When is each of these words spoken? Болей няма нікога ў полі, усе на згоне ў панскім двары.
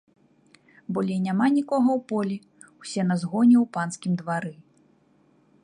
Болей 0.97 1.19
няма 1.25 1.47
нікога 1.57 1.89
ў 1.95 2.07
полі, 2.11 2.37
усе 2.85 3.01
на 3.11 3.15
згоне 3.25 3.55
ў 3.63 3.65
панскім 3.77 4.13
двары. 4.23 4.53